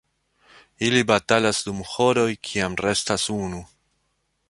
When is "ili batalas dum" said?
0.87-1.83